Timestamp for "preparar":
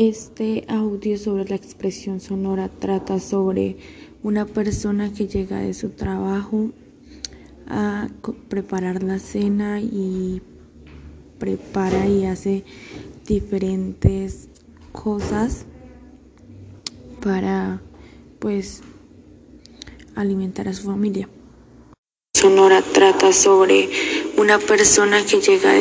8.48-9.02